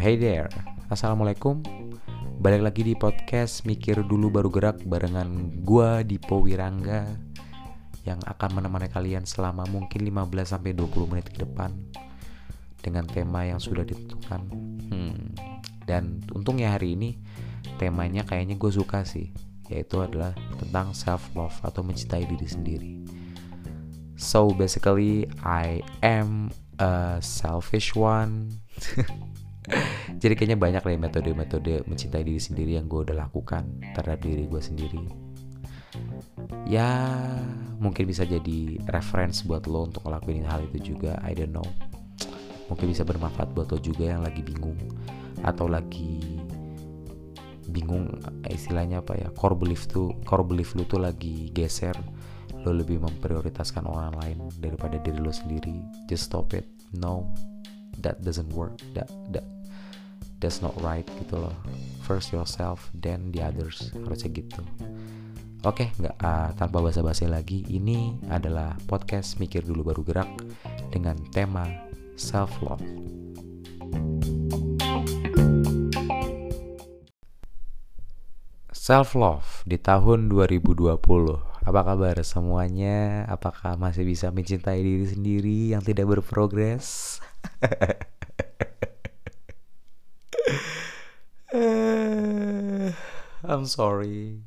Hey 0.00 0.16
there. 0.16 0.48
Assalamualaikum. 0.88 1.60
Balik 2.40 2.64
lagi 2.64 2.80
di 2.88 2.96
podcast 2.96 3.68
Mikir 3.68 4.00
Dulu 4.00 4.32
Baru 4.32 4.48
Gerak 4.48 4.80
barengan 4.88 5.60
gua 5.60 6.00
Dipo 6.00 6.40
Wirangga 6.40 7.04
yang 8.08 8.16
akan 8.24 8.50
menemani 8.56 8.88
kalian 8.88 9.28
selama 9.28 9.68
mungkin 9.68 10.00
15 10.00 10.56
sampai 10.56 10.72
20 10.72 11.04
menit 11.04 11.28
ke 11.28 11.44
depan 11.44 11.76
dengan 12.80 13.04
tema 13.12 13.44
yang 13.44 13.60
sudah 13.60 13.84
ditentukan. 13.84 14.40
Hmm. 14.88 15.36
Dan 15.84 16.24
untungnya 16.32 16.80
hari 16.80 16.96
ini 16.96 17.20
temanya 17.76 18.24
kayaknya 18.24 18.56
gue 18.56 18.72
suka 18.72 19.04
sih, 19.04 19.28
yaitu 19.68 20.00
adalah 20.00 20.32
tentang 20.64 20.96
self 20.96 21.28
love 21.36 21.60
atau 21.60 21.84
mencintai 21.84 22.24
diri 22.24 22.48
sendiri. 22.48 22.92
So 24.16 24.48
basically 24.56 25.28
I 25.44 25.84
am 26.00 26.48
a 26.80 27.20
selfish 27.20 27.92
one. 27.92 28.64
Jadi 30.20 30.34
kayaknya 30.36 30.58
banyak 30.60 30.82
lah 30.84 31.00
metode-metode 31.08 31.88
mencintai 31.88 32.22
diri 32.26 32.40
sendiri 32.40 32.76
yang 32.76 32.90
gue 32.90 33.08
udah 33.08 33.16
lakukan 33.16 33.80
terhadap 33.96 34.20
diri 34.20 34.44
gue 34.44 34.62
sendiri. 34.62 35.04
Ya 36.68 37.08
mungkin 37.80 38.04
bisa 38.04 38.28
jadi 38.28 38.78
reference 38.92 39.42
buat 39.42 39.64
lo 39.64 39.88
untuk 39.88 40.04
ngelakuin 40.04 40.44
hal 40.44 40.68
itu 40.68 40.94
juga. 40.94 41.16
I 41.24 41.32
don't 41.32 41.56
know. 41.56 41.66
Mungkin 42.68 42.92
bisa 42.92 43.02
bermanfaat 43.02 43.56
buat 43.56 43.72
lo 43.72 43.78
juga 43.80 44.12
yang 44.12 44.22
lagi 44.22 44.44
bingung 44.44 44.76
atau 45.40 45.66
lagi 45.66 46.20
bingung 47.70 48.10
istilahnya 48.50 49.00
apa 49.00 49.14
ya 49.16 49.28
core 49.32 49.54
belief 49.54 49.86
tuh 49.86 50.10
core 50.26 50.42
belief 50.42 50.74
lu 50.74 50.82
tuh 50.84 51.00
lagi 51.00 51.54
geser 51.54 51.94
lo 52.66 52.74
lebih 52.74 53.00
memprioritaskan 53.00 53.86
orang 53.86 54.12
lain 54.20 54.38
daripada 54.58 54.98
diri 55.00 55.22
lo 55.22 55.32
sendiri 55.32 55.80
just 56.10 56.28
stop 56.28 56.50
it 56.52 56.66
no 56.98 57.30
that 58.02 58.18
doesn't 58.20 58.50
work 58.52 58.74
that 58.92 59.06
that 59.30 59.46
that's 60.40 60.64
not 60.64 60.72
right 60.80 61.04
gitu 61.20 61.36
loh 61.36 61.54
first 62.08 62.32
yourself 62.32 62.88
then 62.96 63.28
the 63.30 63.44
others 63.44 63.92
harusnya 63.92 64.32
gitu 64.32 64.64
oke 65.62 65.84
nggak 66.00 66.16
uh, 66.24 66.50
tanpa 66.56 66.80
basa-basi 66.80 67.28
lagi 67.28 67.62
ini 67.68 68.16
adalah 68.32 68.74
podcast 68.88 69.36
mikir 69.36 69.60
dulu 69.62 69.92
baru 69.92 70.02
gerak 70.02 70.30
dengan 70.88 71.20
tema 71.30 71.68
self 72.16 72.50
love 72.64 72.82
Self 78.80 79.14
love 79.14 79.62
di 79.70 79.78
tahun 79.78 80.26
2020. 80.26 80.98
Apa 81.62 81.80
kabar 81.86 82.16
semuanya? 82.26 83.22
Apakah 83.30 83.78
masih 83.78 84.02
bisa 84.02 84.34
mencintai 84.34 84.82
diri 84.82 85.06
sendiri 85.06 85.76
yang 85.76 85.84
tidak 85.84 86.10
berprogres? 86.10 87.22
I'm 93.42 93.66
sorry. 93.66 94.46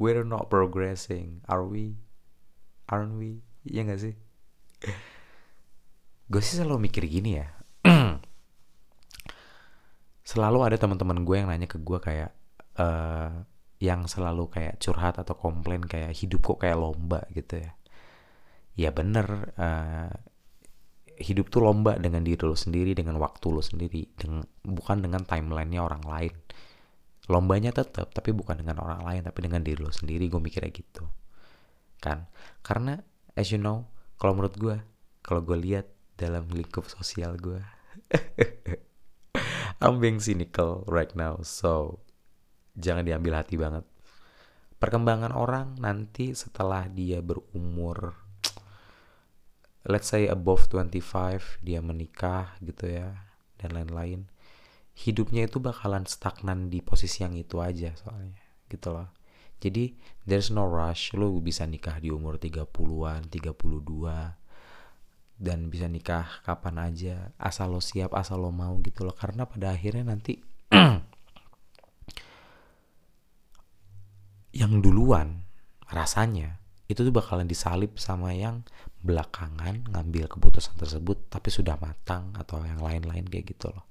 We're 0.00 0.24
not 0.24 0.48
progressing, 0.48 1.44
are 1.44 1.64
we? 1.68 2.00
Aren't 2.88 3.20
we? 3.20 3.44
Iya 3.68 3.84
gak 3.84 4.00
sih? 4.00 4.14
Gue 6.32 6.40
sih 6.40 6.56
selalu 6.56 6.88
mikir 6.88 7.04
gini 7.04 7.36
ya. 7.36 7.52
selalu 10.30 10.62
ada 10.62 10.78
teman-teman 10.78 11.26
gue 11.26 11.36
yang 11.36 11.50
nanya 11.50 11.66
ke 11.66 11.82
gue 11.82 11.98
kayak 11.98 12.30
uh, 12.78 13.44
yang 13.82 14.06
selalu 14.06 14.46
kayak 14.46 14.78
curhat 14.78 15.18
atau 15.18 15.34
komplain 15.34 15.82
kayak 15.82 16.14
hidup 16.14 16.54
kok 16.54 16.62
kayak 16.62 16.78
lomba 16.78 17.26
gitu 17.34 17.58
ya 17.58 17.72
ya 18.78 18.90
bener 18.94 19.50
uh, 19.58 20.14
hidup 21.20 21.52
tuh 21.52 21.60
lomba 21.60 22.00
dengan 22.00 22.24
diri 22.24 22.40
lo 22.40 22.56
sendiri 22.56 22.96
dengan 22.96 23.20
waktu 23.20 23.46
lo 23.52 23.60
sendiri 23.60 24.08
dengan 24.16 24.40
bukan 24.64 25.04
dengan 25.04 25.22
timelinenya 25.28 25.84
orang 25.84 26.00
lain. 26.00 26.34
Lombanya 27.28 27.70
tetap 27.70 28.10
tapi 28.10 28.32
bukan 28.32 28.64
dengan 28.64 28.80
orang 28.80 29.04
lain 29.04 29.20
tapi 29.28 29.44
dengan 29.44 29.60
diri 29.60 29.84
lo 29.84 29.92
sendiri 29.92 30.26
gue 30.32 30.40
mikirnya 30.40 30.72
gitu. 30.72 31.04
Kan? 32.00 32.24
Karena 32.64 32.96
as 33.36 33.52
you 33.52 33.60
know 33.60 33.84
kalau 34.16 34.32
menurut 34.32 34.56
gue 34.56 34.76
kalau 35.20 35.44
gue 35.44 35.60
lihat 35.60 35.86
dalam 36.16 36.48
lingkup 36.48 36.88
sosial 36.88 37.36
gue 37.36 37.60
I'm 39.84 40.00
being 40.00 40.20
cynical 40.20 40.84
right 40.88 41.12
now 41.16 41.40
so 41.44 42.00
jangan 42.76 43.04
diambil 43.04 43.44
hati 43.44 43.60
banget. 43.60 43.84
Perkembangan 44.80 45.36
orang 45.36 45.76
nanti 45.76 46.32
setelah 46.32 46.88
dia 46.88 47.20
berumur 47.20 48.16
let's 49.88 50.12
say 50.12 50.28
above 50.28 50.68
25 50.68 51.64
dia 51.64 51.80
menikah 51.80 52.52
gitu 52.60 52.90
ya 52.90 53.24
dan 53.60 53.76
lain-lain 53.76 54.28
hidupnya 55.00 55.48
itu 55.48 55.56
bakalan 55.56 56.04
stagnan 56.04 56.68
di 56.68 56.84
posisi 56.84 57.24
yang 57.24 57.32
itu 57.32 57.56
aja 57.62 57.94
soalnya 57.96 58.36
gitu 58.68 58.92
loh. 58.92 59.08
Jadi 59.60 59.92
there's 60.24 60.48
no 60.48 60.64
rush 60.64 61.12
lo 61.16 61.36
bisa 61.40 61.66
nikah 61.68 62.00
di 62.00 62.08
umur 62.08 62.40
30-an 62.40 63.28
32 63.28 64.40
dan 65.40 65.72
bisa 65.72 65.88
nikah 65.88 66.44
kapan 66.44 66.92
aja 66.92 67.32
asal 67.40 67.72
lo 67.72 67.80
siap 67.80 68.12
asal 68.16 68.40
lo 68.44 68.52
mau 68.52 68.76
gitu 68.84 69.04
loh. 69.04 69.12
Karena 69.16 69.48
pada 69.48 69.72
akhirnya 69.72 70.04
nanti 70.16 70.36
yang 74.60 74.80
duluan 74.80 75.44
rasanya 75.88 76.59
itu 76.90 77.06
tuh 77.06 77.14
bakalan 77.14 77.46
disalip 77.46 78.02
sama 78.02 78.34
yang 78.34 78.66
belakangan 79.06 79.86
ngambil 79.94 80.26
keputusan 80.26 80.74
tersebut 80.74 81.30
tapi 81.30 81.48
sudah 81.48 81.78
matang 81.78 82.34
atau 82.34 82.58
yang 82.66 82.82
lain-lain 82.82 83.22
kayak 83.30 83.54
gitu 83.54 83.70
loh. 83.70 83.86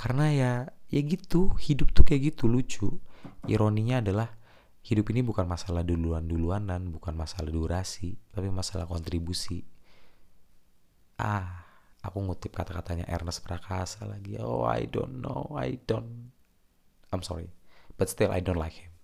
Karena 0.00 0.32
ya 0.32 0.52
ya 0.88 1.00
gitu 1.04 1.52
hidup 1.60 1.92
tuh 1.92 2.08
kayak 2.08 2.32
gitu 2.32 2.48
lucu. 2.48 2.88
Ironinya 3.44 4.00
adalah 4.00 4.32
hidup 4.80 5.12
ini 5.12 5.20
bukan 5.20 5.44
masalah 5.44 5.84
duluan-duluanan 5.84 6.94
bukan 6.94 7.12
masalah 7.12 7.52
durasi 7.52 8.16
tapi 8.32 8.48
masalah 8.48 8.88
kontribusi. 8.88 9.60
Ah 11.20 11.68
aku 12.00 12.24
ngutip 12.24 12.56
kata-katanya 12.56 13.04
Ernest 13.04 13.44
Prakasa 13.44 14.08
lagi. 14.08 14.40
Oh 14.40 14.64
I 14.64 14.88
don't 14.88 15.20
know 15.20 15.52
I 15.52 15.76
don't 15.84 16.32
I'm 17.12 17.20
sorry 17.20 17.52
but 18.00 18.08
still 18.08 18.32
I 18.32 18.40
don't 18.40 18.56
like 18.56 18.80
him. 18.80 18.96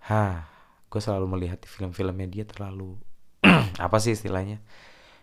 Hah, 0.00 0.48
gue 0.90 1.00
selalu 1.00 1.26
melihat 1.38 1.62
di 1.62 1.68
film-filmnya 1.70 2.26
dia 2.26 2.44
terlalu 2.44 2.98
apa 3.86 3.96
sih 4.02 4.18
istilahnya? 4.18 4.58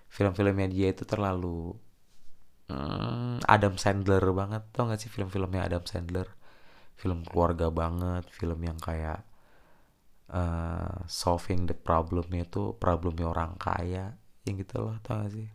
Film-filmnya 0.08 0.68
dia 0.72 0.88
itu 0.96 1.04
terlalu 1.04 1.76
hmm, 2.72 3.44
Adam 3.44 3.76
Sandler 3.76 4.24
banget 4.32 4.64
tau 4.72 4.88
gak 4.88 5.04
sih 5.04 5.12
film-filmnya 5.12 5.68
Adam 5.68 5.84
Sandler? 5.84 6.32
Film 6.98 7.22
keluarga 7.28 7.70
banget, 7.70 8.26
film 8.32 8.58
yang 8.64 8.80
kayak 8.80 9.22
uh, 10.32 11.04
solving 11.06 11.70
the 11.70 11.76
problemnya 11.78 12.48
itu 12.48 12.74
problemnya 12.80 13.30
orang 13.30 13.54
kaya, 13.62 14.18
yang 14.48 14.56
gitu 14.58 14.82
loh, 14.82 14.98
tau 15.06 15.22
gak 15.22 15.32
sih? 15.36 15.48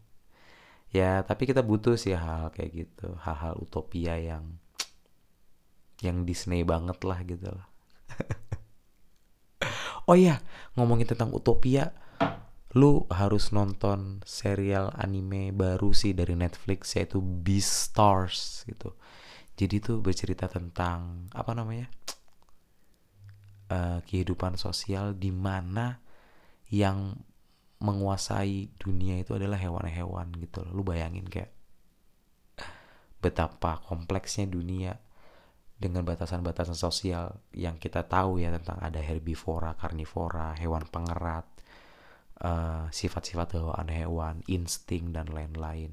Ya, 0.93 1.25
tapi 1.25 1.49
kita 1.49 1.65
butuh 1.65 1.97
sih 1.97 2.13
hal, 2.15 2.47
-hal 2.47 2.55
kayak 2.55 2.71
gitu, 2.85 3.17
hal-hal 3.25 3.57
utopia 3.59 4.21
yang 4.21 4.61
yang 6.05 6.27
Disney 6.29 6.63
banget 6.67 6.99
lah 7.07 7.19
gitu 7.25 7.49
loh. 7.49 7.67
Oh 10.11 10.19
iya, 10.19 10.43
ngomongin 10.75 11.07
tentang 11.07 11.31
Utopia, 11.31 11.95
lu 12.73 13.05
harus 13.13 13.53
nonton 13.53 14.25
serial 14.25 14.91
anime 14.97 15.53
baru 15.53 15.93
sih 15.93 16.17
dari 16.17 16.33
Netflix 16.33 16.97
yaitu 16.97 17.21
Beastars 17.21 18.65
gitu. 18.65 18.97
Jadi 19.55 19.85
tuh 19.85 20.01
bercerita 20.01 20.49
tentang 20.49 21.29
apa 21.37 21.53
namanya? 21.53 21.87
Uh, 23.69 24.01
kehidupan 24.09 24.57
sosial 24.57 25.13
di 25.15 25.31
mana 25.31 26.01
yang 26.73 27.15
menguasai 27.83 28.73
dunia 28.81 29.21
itu 29.21 29.37
adalah 29.37 29.61
hewan-hewan 29.61 30.33
gitu. 30.41 30.65
Lu 30.73 30.81
bayangin 30.83 31.29
kayak 31.29 31.53
betapa 33.23 33.85
kompleksnya 33.85 34.49
dunia 34.49 34.97
dengan 35.83 36.07
batasan-batasan 36.07 36.79
sosial 36.79 37.43
yang 37.51 37.75
kita 37.83 38.07
tahu 38.07 38.39
ya 38.39 38.55
tentang 38.55 38.79
ada 38.79 39.03
herbivora, 39.03 39.75
karnivora, 39.75 40.55
hewan 40.55 40.87
pengerat, 40.87 41.47
uh, 42.47 42.87
sifat-sifat 42.95 43.59
bawaan 43.59 43.91
hewan, 43.91 44.47
insting 44.47 45.11
dan 45.11 45.27
lain-lain. 45.27 45.91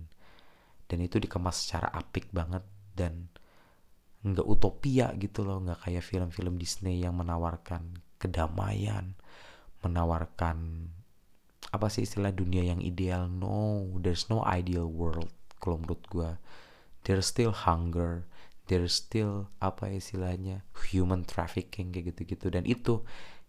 Dan 0.86 1.02
itu 1.02 1.18
dikemas 1.18 1.66
secara 1.66 1.90
apik 1.90 2.30
banget 2.30 2.62
dan 2.94 3.34
nggak 4.22 4.46
utopia 4.46 5.10
gitu 5.18 5.42
loh, 5.42 5.58
nggak 5.66 5.90
kayak 5.90 6.06
film-film 6.06 6.62
Disney 6.62 7.02
yang 7.02 7.18
menawarkan 7.18 7.98
kedamaian, 8.22 9.18
menawarkan 9.82 10.90
apa 11.70 11.88
sih 11.90 12.06
istilah 12.06 12.34
dunia 12.34 12.66
yang 12.66 12.82
ideal? 12.82 13.30
No, 13.30 13.86
there's 14.02 14.30
no 14.30 14.42
ideal 14.46 14.90
world 14.90 15.30
kalau 15.62 15.78
menurut 15.82 16.04
gue. 16.10 16.32
There's 17.06 17.30
still 17.30 17.54
hunger, 17.54 18.26
there's 18.70 19.02
still 19.02 19.50
apa 19.58 19.90
istilahnya 19.90 20.62
human 20.94 21.26
trafficking 21.26 21.90
kayak 21.90 22.14
gitu-gitu. 22.14 22.54
Dan 22.54 22.70
itu 22.70 23.02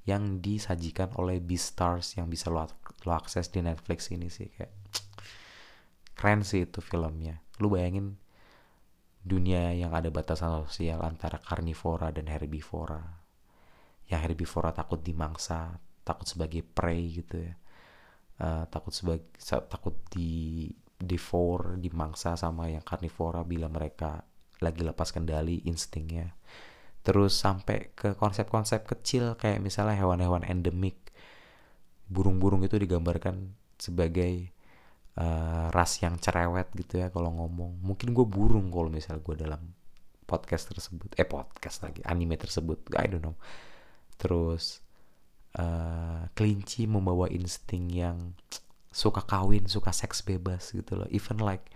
yang 0.09 0.41
disajikan 0.41 1.13
oleh 1.21 1.39
Beastars 1.45 2.17
yang 2.17 2.33
bisa 2.33 2.49
lo, 2.49 2.65
lo 3.05 3.13
akses 3.13 3.53
di 3.53 3.61
Netflix 3.61 4.09
ini 4.09 4.33
sih 4.33 4.49
kayak 4.49 4.73
keren 6.17 6.41
sih 6.41 6.65
itu 6.65 6.81
filmnya. 6.81 7.45
Lu 7.61 7.69
bayangin 7.69 8.17
dunia 9.21 9.77
yang 9.77 9.93
ada 9.93 10.09
batasan 10.09 10.65
sosial 10.65 11.05
antara 11.05 11.37
karnivora 11.37 12.09
dan 12.09 12.25
herbivora. 12.33 13.05
Yang 14.09 14.21
herbivora 14.25 14.73
takut 14.73 15.05
dimangsa 15.05 15.77
takut 16.01 16.25
sebagai 16.25 16.65
prey 16.65 17.21
gitu 17.21 17.45
ya. 17.45 17.55
Uh, 18.41 18.65
takut 18.73 18.97
sebagai 18.97 19.29
takut 19.69 19.93
di 20.09 20.73
devour 20.97 21.77
dimangsa 21.77 22.41
sama 22.41 22.73
yang 22.73 22.81
karnivora 22.81 23.45
bila 23.45 23.69
mereka 23.69 24.25
lagi 24.61 24.85
lepas 24.85 25.11
kendali 25.11 25.65
instingnya. 25.65 26.37
Terus 27.01 27.33
sampai 27.33 27.97
ke 27.97 28.13
konsep-konsep 28.15 28.85
kecil 28.85 29.35
kayak 29.41 29.65
misalnya 29.65 29.97
hewan-hewan 29.97 30.45
endemik. 30.45 31.11
Burung-burung 32.11 32.61
itu 32.67 32.77
digambarkan 32.77 33.57
sebagai 33.81 34.53
uh, 35.17 35.73
ras 35.73 36.05
yang 36.05 36.21
cerewet 36.21 36.69
gitu 36.77 37.01
ya 37.01 37.09
kalau 37.09 37.33
ngomong. 37.33 37.81
Mungkin 37.81 38.13
gue 38.13 38.27
burung 38.29 38.69
kalau 38.69 38.93
misal 38.93 39.25
gue 39.25 39.35
dalam 39.35 39.73
podcast 40.29 40.71
tersebut. 40.71 41.17
Eh 41.17 41.25
podcast 41.25 41.83
lagi 41.83 42.05
anime 42.05 42.37
tersebut. 42.37 42.85
I 43.01 43.09
don't 43.09 43.25
know. 43.25 43.41
Terus 44.21 44.85
uh, 45.57 46.29
kelinci 46.37 46.85
membawa 46.85 47.27
insting 47.33 47.89
yang 47.89 48.37
suka 48.91 49.23
kawin 49.23 49.71
suka 49.71 49.95
seks 49.95 50.21
bebas 50.21 50.71
gitu 50.77 51.01
loh. 51.01 51.09
Even 51.09 51.41
like 51.41 51.73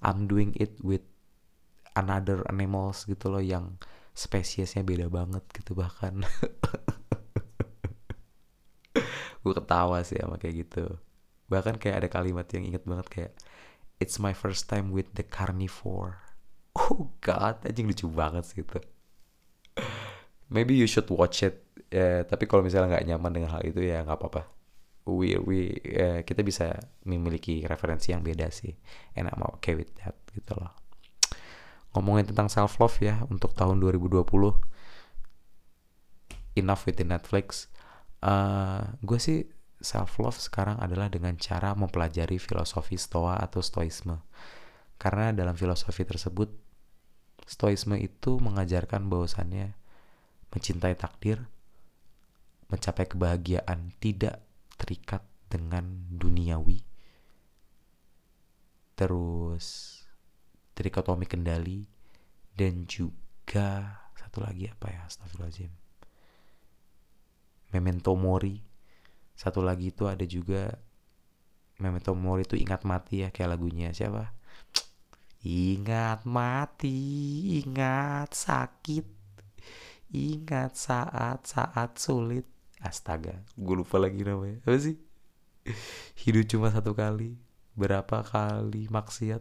I'm 0.00 0.30
doing 0.30 0.56
it 0.56 0.78
with 0.80 1.04
another 1.94 2.42
animals 2.46 3.06
gitu 3.06 3.30
loh 3.30 3.42
yang 3.42 3.78
spesiesnya 4.14 4.82
beda 4.84 5.08
banget 5.08 5.42
gitu 5.54 5.72
bahkan. 5.78 6.20
Gue 9.42 9.54
ketawa 9.56 10.04
sih 10.04 10.20
sama 10.20 10.36
kayak 10.36 10.68
gitu. 10.68 10.84
Bahkan 11.48 11.80
kayak 11.80 12.04
ada 12.04 12.08
kalimat 12.12 12.44
yang 12.52 12.68
inget 12.68 12.84
banget 12.84 13.06
kayak 13.08 13.32
it's 13.96 14.20
my 14.20 14.36
first 14.36 14.68
time 14.68 14.92
with 14.92 15.08
the 15.16 15.24
carnivore. 15.24 16.20
Oh 16.80 17.10
god 17.18 17.66
anjing 17.66 17.90
lucu 17.90 18.06
banget 18.06 18.46
sih 18.46 18.62
itu. 18.62 18.78
Maybe 20.46 20.78
you 20.78 20.86
should 20.86 21.10
watch 21.10 21.42
it. 21.42 21.66
Ya 21.90 22.22
tapi 22.22 22.46
kalau 22.46 22.62
misalnya 22.62 22.94
nggak 22.94 23.06
nyaman 23.10 23.32
dengan 23.34 23.50
hal 23.58 23.62
itu 23.66 23.82
ya 23.82 24.06
nggak 24.06 24.18
apa-apa. 24.22 24.46
We 25.10 25.34
we 25.42 25.74
ya, 25.82 26.22
kita 26.22 26.46
bisa 26.46 26.78
memiliki 27.02 27.66
referensi 27.66 28.14
yang 28.14 28.22
beda 28.22 28.54
sih. 28.54 28.70
And 29.18 29.26
I'm 29.26 29.42
okay 29.58 29.74
with 29.74 29.90
that 29.98 30.14
gitu 30.30 30.54
loh 30.54 30.89
ngomongin 31.94 32.30
tentang 32.30 32.46
self 32.46 32.78
love 32.78 32.96
ya 33.02 33.26
untuk 33.26 33.54
tahun 33.54 33.82
2020 33.82 34.22
enough 36.58 36.86
with 36.86 36.98
the 36.98 37.06
Netflix. 37.06 37.70
Uh, 38.20 38.94
gue 39.00 39.18
sih 39.18 39.48
self 39.80 40.20
love 40.20 40.36
sekarang 40.36 40.76
adalah 40.78 41.08
dengan 41.08 41.34
cara 41.40 41.72
mempelajari 41.72 42.36
filosofi 42.36 43.00
stoa 43.00 43.40
atau 43.40 43.64
stoisme. 43.64 44.20
Karena 45.00 45.32
dalam 45.32 45.56
filosofi 45.56 46.04
tersebut 46.04 46.52
stoisme 47.48 47.96
itu 47.96 48.36
mengajarkan 48.38 49.08
bahwasannya 49.08 49.74
mencintai 50.50 50.94
takdir 50.98 51.46
mencapai 52.70 53.10
kebahagiaan 53.10 53.90
tidak 53.98 54.46
terikat 54.78 55.26
dengan 55.50 56.06
duniawi. 56.14 56.86
Terus 58.94 59.99
trikotomi 60.80 61.28
kendali 61.28 61.84
dan 62.56 62.88
juga 62.88 64.00
satu 64.16 64.40
lagi 64.40 64.66
apa 64.72 64.88
ya? 64.88 65.04
Astagfirullahaladzim 65.04 65.72
memento 67.70 68.12
mori. 68.18 68.58
Satu 69.36 69.64
lagi 69.64 69.88
itu 69.94 70.04
ada 70.04 70.26
juga 70.26 70.76
memento 71.80 72.12
mori 72.12 72.44
itu 72.44 72.60
ingat 72.60 72.84
mati 72.84 73.24
ya 73.24 73.32
kayak 73.32 73.56
lagunya 73.56 73.88
siapa? 73.94 74.36
Ingat 75.40 76.28
mati 76.28 76.98
ingat 77.64 78.36
sakit 78.36 79.20
ingat 80.10 80.74
saat-saat 80.74 81.96
sulit. 81.96 82.44
Astaga 82.82 83.40
gue 83.54 83.74
lupa 83.76 83.96
lagi 83.96 84.20
namanya. 84.26 84.60
Apa 84.66 84.76
sih? 84.76 84.98
Hidup 86.20 86.44
cuma 86.50 86.68
satu 86.74 86.92
kali 86.92 87.38
berapa 87.78 88.26
kali 88.26 88.90
maksiat 88.90 89.40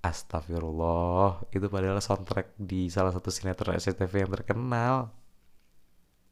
Astagfirullah, 0.00 1.44
itu 1.52 1.68
padahal 1.68 2.00
soundtrack 2.00 2.56
di 2.56 2.88
salah 2.88 3.12
satu 3.12 3.28
sinetron 3.28 3.76
SCTV 3.76 4.24
yang 4.24 4.32
terkenal. 4.32 5.12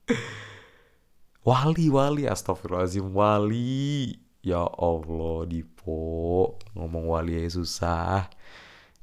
Wali, 1.49 1.93
Wali, 1.93 2.25
Astagfirullahaladzim, 2.25 3.12
Wali. 3.12 4.17
Ya 4.41 4.65
Allah, 4.65 5.44
Dipo, 5.44 6.56
ngomong 6.73 7.12
Wali 7.12 7.37
aja 7.37 7.61
susah. 7.61 8.32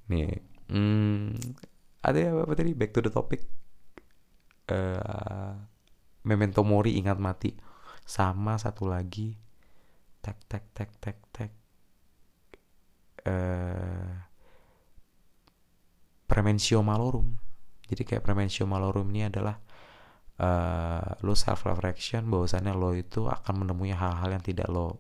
Nih, 0.10 0.42
hmm, 0.74 1.38
ada 2.02 2.18
ya 2.18 2.34
apa 2.34 2.54
tadi? 2.58 2.74
Back 2.74 2.98
to 2.98 3.06
the 3.06 3.14
topic. 3.14 3.46
Uh, 4.66 5.54
Memento 6.26 6.66
Mori, 6.66 6.98
ingat 6.98 7.22
mati. 7.22 7.54
Sama 8.02 8.58
satu 8.58 8.90
lagi, 8.90 9.38
tek 10.26 10.42
tek 10.50 10.66
tek 10.74 10.90
tek 10.98 11.18
tek. 11.30 11.52
Uh, 13.26 14.26
premensio 16.36 16.84
malorum. 16.84 17.40
Jadi 17.88 18.04
kayak 18.04 18.28
premensio 18.28 18.68
malorum 18.68 19.08
ini 19.16 19.32
adalah 19.32 19.56
uh, 20.44 21.16
lo 21.24 21.32
self 21.32 21.64
reflection 21.64 22.28
bahwasannya 22.28 22.76
lo 22.76 22.92
itu 22.92 23.32
akan 23.32 23.64
menemui 23.64 23.96
hal-hal 23.96 24.36
yang 24.36 24.44
tidak 24.44 24.68
lo 24.68 25.00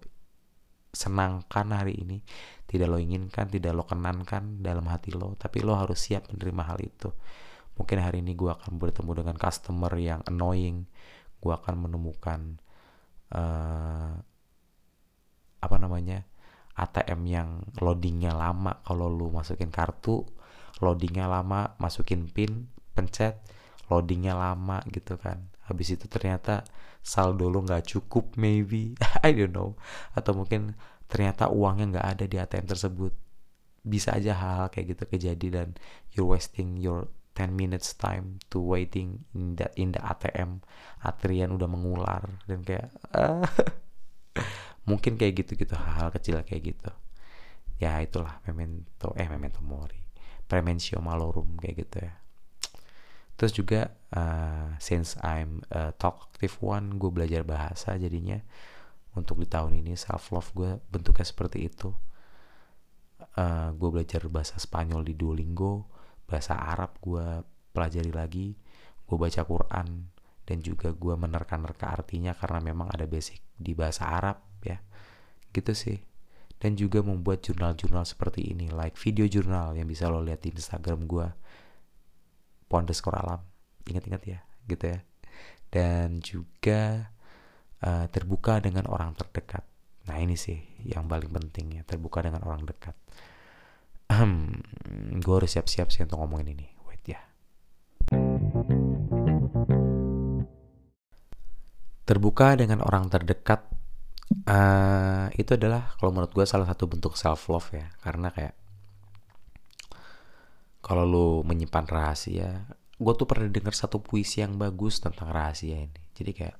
senangkan 0.95 1.75
hari 1.75 1.99
ini 1.99 2.23
tidak 2.63 2.87
lo 2.87 2.95
inginkan 2.95 3.51
tidak 3.51 3.75
lo 3.75 3.83
kenankan 3.83 4.63
dalam 4.63 4.87
hati 4.87 5.11
lo 5.11 5.35
tapi 5.35 5.59
lo 5.59 5.75
harus 5.75 5.99
siap 5.99 6.31
menerima 6.31 6.63
hal 6.63 6.79
itu. 6.79 7.11
Mungkin 7.75 7.99
hari 7.99 8.23
ini 8.23 8.31
gue 8.31 8.55
akan 8.55 8.79
bertemu 8.79 9.11
dengan 9.19 9.35
customer 9.35 9.91
yang 9.99 10.23
annoying 10.31 10.87
gue 11.43 11.51
akan 11.51 11.75
menemukan 11.83 12.63
uh, 13.35 14.15
apa 15.59 15.75
namanya 15.75 16.23
ATM 16.79 17.21
yang 17.27 17.49
loadingnya 17.83 18.31
lama 18.31 18.79
kalau 18.87 19.11
lu 19.11 19.27
masukin 19.35 19.67
kartu 19.67 20.23
loadingnya 20.83 21.29
lama 21.29 21.75
masukin 21.79 22.27
pin 22.27 22.67
pencet 22.95 23.39
loadingnya 23.91 24.33
lama 24.33 24.81
gitu 24.89 25.15
kan. 25.19 25.45
Habis 25.65 25.97
itu 25.97 26.05
ternyata 26.09 26.65
saldo 27.05 27.49
lo 27.49 27.61
nggak 27.61 27.85
cukup 27.85 28.33
maybe. 28.37 28.97
I 29.25 29.33
don't 29.33 29.53
know. 29.53 29.77
Atau 30.17 30.33
mungkin 30.33 30.73
ternyata 31.05 31.49
uangnya 31.53 31.99
nggak 31.99 32.07
ada 32.17 32.25
di 32.25 32.37
ATM 32.41 32.65
tersebut. 32.65 33.13
Bisa 33.85 34.17
aja 34.17 34.33
hal-hal 34.33 34.73
kayak 34.73 34.97
gitu 34.97 35.03
kejadi 35.05 35.47
dan 35.53 35.67
you're 36.13 36.25
wasting 36.25 36.81
your 36.81 37.05
10 37.37 37.51
minutes 37.53 37.93
time 37.93 38.39
to 38.47 38.63
waiting 38.63 39.27
in 39.35 39.59
the 39.59 39.67
in 39.75 39.91
the 39.91 39.99
ATM 39.99 40.63
antrian 41.03 41.51
udah 41.51 41.67
mengular 41.67 42.23
dan 42.47 42.63
kayak 42.63 42.87
uh, 43.11 43.43
mungkin 44.89 45.19
kayak 45.19 45.43
gitu 45.43 45.59
gitu 45.59 45.75
hal-hal 45.75 46.09
kecil 46.15 46.41
kayak 46.41 46.73
gitu. 46.73 46.89
Ya 47.75 47.99
itulah 47.99 48.39
memento 48.47 49.11
eh 49.19 49.27
memento 49.27 49.59
mori 49.61 50.04
premensio 50.45 51.01
malorum 51.01 51.57
kayak 51.57 51.75
gitu 51.85 51.97
ya. 52.05 52.13
Terus 53.35 53.51
juga 53.51 53.91
uh, 54.15 54.79
since 54.79 55.19
I'm 55.19 55.59
a 55.67 55.91
talkative 55.91 56.55
one 56.63 56.95
gue 56.95 57.11
belajar 57.11 57.43
bahasa 57.43 57.99
jadinya. 57.99 58.39
Untuk 59.15 59.39
di 59.39 59.47
tahun 59.47 59.79
ini 59.79 59.95
self 59.95 60.31
love 60.35 60.51
gue 60.55 60.71
bentuknya 60.91 61.27
seperti 61.27 61.67
itu. 61.67 61.91
Uh, 63.35 63.71
gue 63.75 63.89
belajar 63.91 64.23
bahasa 64.31 64.55
Spanyol 64.59 65.03
di 65.03 65.13
Duolingo 65.15 65.91
bahasa 66.25 66.55
Arab 66.55 66.99
gue 67.03 67.43
pelajari 67.69 68.09
lagi 68.09 68.57
gue 69.05 69.17
baca 69.19 69.45
Quran 69.45 70.09
dan 70.45 70.57
juga 70.63 70.89
gue 70.89 71.13
menerka-nerka 71.13 71.91
artinya 71.91 72.33
karena 72.33 72.59
memang 72.63 72.89
ada 72.89 73.05
basic 73.05 73.43
di 73.59 73.75
bahasa 73.75 74.07
Arab 74.07 74.39
ya. 74.63 74.79
Gitu 75.51 75.71
sih 75.75 76.14
dan 76.59 76.79
juga 76.79 77.03
membuat 77.03 77.43
jurnal-jurnal 77.43 78.07
seperti 78.07 78.55
ini 78.55 78.71
like 78.71 78.95
video 78.95 79.27
jurnal 79.27 79.75
yang 79.75 79.85
bisa 79.85 80.07
lo 80.07 80.23
lihat 80.23 80.41
di 80.41 80.55
Instagram 80.55 81.03
gue 81.05 81.27
pondeskor 82.65 83.13
alam 83.13 83.43
ingat-ingat 83.85 84.23
ya 84.25 84.39
gitu 84.65 84.85
ya. 84.97 84.99
Dan 85.69 86.23
juga 86.23 87.11
uh, 87.83 88.05
terbuka 88.07 88.63
dengan 88.63 88.87
orang 88.87 89.13
terdekat. 89.13 89.61
Nah 90.05 90.17
ini 90.21 90.37
sih 90.37 90.57
yang 90.85 91.09
paling 91.09 91.29
penting 91.33 91.81
ya 91.81 91.83
terbuka 91.83 92.23
dengan 92.23 92.45
orang 92.45 92.63
dekat. 92.63 92.95
Gue 95.25 95.35
harus 95.35 95.51
siap-siap 95.51 95.89
sih 95.91 96.05
untuk 96.05 96.21
ngomongin 96.21 96.55
ini. 96.55 96.67
Wait 96.87 97.03
ya. 97.05 97.21
Terbuka 102.05 102.53
dengan 102.53 102.85
orang 102.85 103.09
terdekat 103.09 103.74
uh, 104.49 105.27
itu 105.37 105.51
adalah 105.53 105.93
kalau 105.97 106.11
menurut 106.15 106.33
gue 106.33 106.45
salah 106.47 106.65
satu 106.65 106.89
bentuk 106.89 107.13
self 107.19 107.49
love 107.49 107.69
ya. 107.73 107.93
Karena 108.01 108.29
kayak 108.33 108.55
kalau 110.85 111.03
lu 111.05 111.27
menyimpan 111.41 111.85
rahasia 111.89 112.69
gue 112.95 113.13
tuh 113.17 113.27
pernah 113.27 113.51
dengar 113.51 113.75
satu 113.75 113.99
puisi 113.99 114.39
yang 114.39 114.55
bagus 114.55 115.03
tentang 115.03 115.33
rahasia 115.33 115.83
ini. 115.83 116.01
Jadi 116.15 116.31
kayak 116.31 116.57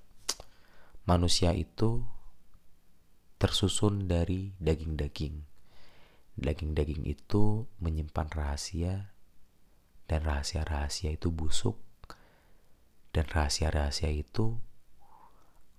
manusia 1.07 1.55
itu 1.55 2.03
tersusun 3.39 4.09
dari 4.09 4.51
daging-daging. 4.59 5.47
Daging-daging 6.35 7.07
itu 7.07 7.63
menyimpan 7.79 8.27
rahasia 8.35 9.15
dan 10.11 10.27
rahasia-rahasia 10.27 11.15
itu 11.15 11.31
busuk 11.31 11.79
dan 13.15 13.31
rahasia-rahasia 13.31 14.11
itu 14.11 14.59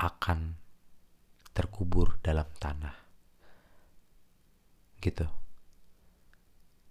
akan 0.01 0.57
terkubur 1.57 2.21
dalam 2.21 2.45
tanah. 2.61 2.93
Gitu. 5.01 5.25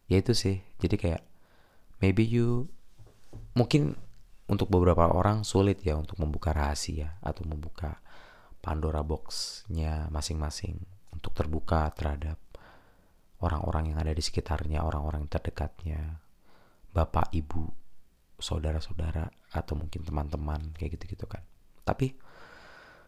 Ya 0.09 0.17
itu 0.17 0.33
sih. 0.33 0.65
Jadi 0.81 0.97
kayak 0.97 1.21
maybe 2.01 2.25
you 2.25 2.65
mungkin 3.53 3.93
untuk 4.49 4.69
beberapa 4.73 5.09
orang 5.09 5.45
sulit 5.45 5.81
ya 5.85 5.97
untuk 5.97 6.17
membuka 6.17 6.53
rahasia 6.53 7.17
atau 7.21 7.45
membuka 7.45 8.01
Pandora 8.65 9.05
boxnya 9.05 10.09
masing-masing 10.09 10.81
untuk 11.13 11.37
terbuka 11.37 11.85
terhadap 11.93 12.41
orang-orang 13.45 13.93
yang 13.93 14.01
ada 14.01 14.09
di 14.09 14.25
sekitarnya, 14.25 14.81
orang-orang 14.81 15.29
terdekatnya, 15.29 16.17
bapak, 16.89 17.29
ibu, 17.29 17.69
saudara-saudara 18.41 19.29
atau 19.53 19.77
mungkin 19.77 20.01
teman-teman 20.01 20.73
kayak 20.73 20.97
gitu-gitu 20.97 21.29
kan. 21.29 21.45
Tapi 21.85 22.17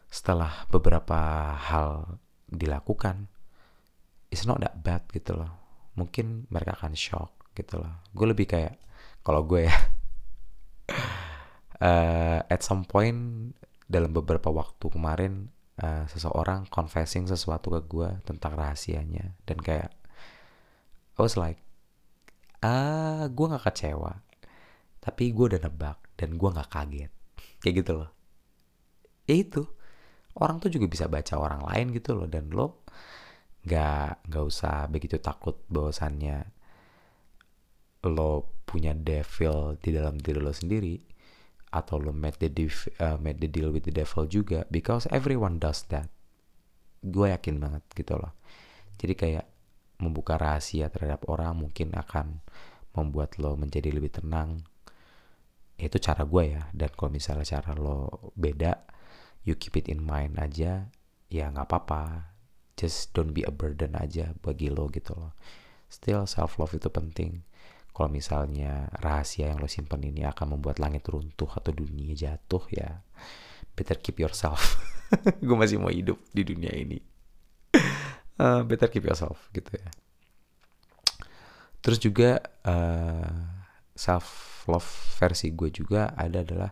setelah 0.08 0.64
beberapa 0.72 1.52
hal 1.56 2.20
dilakukan, 2.48 3.28
it's 4.32 4.48
not 4.48 4.60
that 4.64 4.80
bad 4.80 5.04
gitu 5.12 5.36
loh. 5.36 5.52
Mungkin 5.96 6.48
mereka 6.48 6.76
akan 6.76 6.96
shock 6.96 7.52
gitu 7.52 7.80
loh. 7.80 8.04
Gue 8.16 8.32
lebih 8.32 8.48
kayak 8.48 8.80
kalau 9.22 9.44
gue 9.44 9.68
ya 9.68 9.76
uh, 11.84 12.40
at 12.54 12.60
some 12.64 12.88
point 12.88 13.52
dalam 13.88 14.12
beberapa 14.12 14.52
waktu 14.52 14.88
kemarin 14.88 15.52
uh, 15.80 16.04
seseorang 16.08 16.68
confessing 16.68 17.24
sesuatu 17.28 17.72
ke 17.72 17.80
gue 17.88 18.08
tentang 18.24 18.56
rahasianya 18.56 19.36
dan 19.48 19.58
kayak 19.60 19.92
I 21.16 21.20
was 21.20 21.36
like 21.36 21.60
ah 22.60 23.26
gue 23.30 23.46
nggak 23.48 23.64
kecewa 23.64 24.24
tapi 24.98 25.32
gue 25.32 25.56
udah 25.56 25.60
nebak 25.62 25.98
dan 26.20 26.36
gue 26.36 26.48
nggak 26.52 26.68
kaget 26.68 27.12
kayak 27.64 27.74
gitu 27.84 27.92
loh 28.04 28.10
ya 29.24 29.34
itu 29.40 29.62
orang 30.38 30.62
tuh 30.62 30.70
juga 30.70 30.86
bisa 30.86 31.06
baca 31.10 31.34
orang 31.38 31.62
lain 31.66 31.86
gitu 31.94 32.14
loh 32.14 32.28
dan 32.30 32.50
lo 32.50 32.86
nggak 33.66 34.30
nggak 34.30 34.44
usah 34.44 34.86
begitu 34.86 35.18
takut 35.18 35.60
bahwasannya 35.66 36.46
lo 38.06 38.62
punya 38.68 38.94
devil 38.94 39.74
di 39.80 39.90
dalam 39.90 40.20
diri 40.20 40.38
lo 40.38 40.54
sendiri 40.54 40.96
atau 41.68 42.00
lo 42.00 42.16
made 42.16 42.40
the, 42.40 42.48
div, 42.48 42.88
uh, 43.00 43.20
made 43.20 43.40
the 43.40 43.50
deal 43.50 43.68
with 43.68 43.84
the 43.84 43.92
devil 43.92 44.24
juga 44.24 44.64
because 44.72 45.04
everyone 45.12 45.60
does 45.60 45.84
that. 45.92 46.08
Gue 47.04 47.30
yakin 47.32 47.60
banget 47.60 47.84
gitu 47.92 48.16
loh. 48.16 48.32
Jadi 48.96 49.14
kayak 49.14 49.46
membuka 50.00 50.40
rahasia 50.40 50.88
terhadap 50.88 51.26
orang 51.28 51.58
mungkin 51.58 51.92
akan 51.92 52.40
membuat 52.96 53.36
lo 53.36 53.54
menjadi 53.54 53.92
lebih 53.92 54.16
tenang. 54.16 54.64
Itu 55.78 56.00
cara 56.00 56.24
gue 56.24 56.44
ya 56.56 56.62
dan 56.72 56.90
kalau 56.96 57.10
misalnya 57.12 57.46
cara 57.46 57.76
lo 57.76 58.32
beda 58.34 58.97
you 59.48 59.56
keep 59.56 59.80
it 59.80 59.88
in 59.88 60.04
mind 60.04 60.36
aja 60.36 60.92
ya 61.32 61.44
nggak 61.48 61.64
apa-apa. 61.64 62.36
Just 62.76 63.16
don't 63.16 63.32
be 63.32 63.42
a 63.42 63.50
burden 63.50 63.96
aja 63.96 64.36
bagi 64.44 64.68
lo 64.68 64.92
gitu 64.92 65.16
loh. 65.16 65.32
Still 65.88 66.28
self 66.28 66.60
love 66.60 66.76
itu 66.76 66.92
penting. 66.92 67.48
Kalau 67.96 68.12
misalnya 68.12 68.92
rahasia 69.00 69.50
yang 69.50 69.58
lo 69.58 69.66
simpan 69.66 70.04
ini 70.04 70.22
akan 70.28 70.60
membuat 70.60 70.78
langit 70.78 71.08
runtuh 71.08 71.50
atau 71.50 71.72
dunia 71.74 72.14
jatuh 72.14 72.62
ya 72.70 73.02
better 73.78 73.98
keep 73.98 74.18
yourself. 74.18 74.78
Gue 75.46 75.56
masih 75.56 75.78
mau 75.78 75.94
hidup 75.94 76.18
di 76.34 76.42
dunia 76.42 76.74
ini. 76.74 76.98
Uh, 78.38 78.62
better 78.68 78.90
keep 78.90 79.06
yourself 79.06 79.46
gitu 79.54 79.70
ya. 79.78 79.88
Terus 81.78 81.98
juga 82.02 82.42
uh, 82.66 83.30
self 83.94 84.26
love 84.66 84.90
versi 85.16 85.54
gue 85.54 85.70
juga 85.70 86.12
ada 86.12 86.42
adalah 86.42 86.70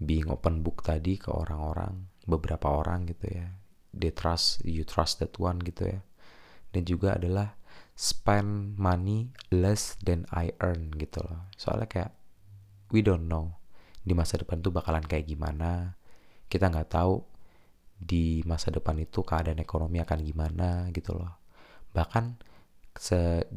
being 0.00 0.28
open 0.28 0.60
book 0.60 0.84
tadi 0.84 1.16
ke 1.16 1.32
orang-orang 1.32 2.08
beberapa 2.28 2.68
orang 2.68 3.08
gitu 3.08 3.32
ya 3.32 3.48
they 3.96 4.12
trust 4.12 4.60
you 4.66 4.84
trust 4.84 5.22
that 5.22 5.32
one 5.40 5.56
gitu 5.62 5.88
ya 5.88 6.00
dan 6.76 6.82
juga 6.84 7.16
adalah 7.16 7.56
spend 7.96 8.76
money 8.76 9.32
less 9.48 9.96
than 10.04 10.28
I 10.28 10.52
earn 10.60 10.92
gitu 11.00 11.24
loh. 11.24 11.48
Soalnya 11.56 11.88
kayak 11.88 12.12
we 12.92 13.00
don't 13.00 13.26
know 13.26 13.56
di 14.04 14.12
masa 14.12 14.36
depan 14.36 14.60
tuh 14.60 14.70
bakalan 14.70 15.02
kayak 15.02 15.24
gimana. 15.26 15.96
Kita 16.46 16.68
nggak 16.68 16.92
tahu 16.92 17.24
di 17.96 18.44
masa 18.44 18.68
depan 18.68 19.00
itu 19.00 19.24
keadaan 19.24 19.58
ekonomi 19.58 19.98
akan 20.04 20.20
gimana 20.20 20.92
gitu 20.92 21.16
loh. 21.16 21.40
Bahkan 21.96 22.24
se 22.92 23.48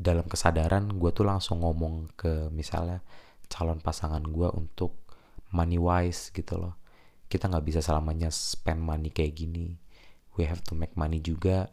dalam 0.00 0.24
kesadaran 0.30 0.96
gue 0.96 1.10
tuh 1.12 1.26
langsung 1.26 1.60
ngomong 1.60 2.14
ke 2.16 2.48
misalnya 2.54 3.04
calon 3.50 3.82
pasangan 3.82 4.22
gue 4.22 4.48
untuk 4.54 5.09
money 5.54 5.78
wise 5.78 6.30
gitu 6.34 6.58
loh. 6.58 6.74
Kita 7.30 7.46
nggak 7.46 7.66
bisa 7.66 7.80
selamanya 7.82 8.30
spend 8.34 8.82
money 8.82 9.10
kayak 9.14 9.38
gini. 9.38 9.78
We 10.34 10.46
have 10.46 10.62
to 10.70 10.78
make 10.78 10.94
money 10.98 11.22
juga 11.22 11.70